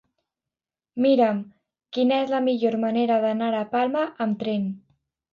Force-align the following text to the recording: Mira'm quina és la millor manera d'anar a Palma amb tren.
Mira'm 1.05 1.41
quina 1.97 2.17
és 2.21 2.33
la 2.35 2.39
millor 2.45 2.77
manera 2.85 3.17
d'anar 3.25 3.49
a 3.59 3.67
Palma 3.75 4.07
amb 4.27 4.39
tren. 4.45 4.65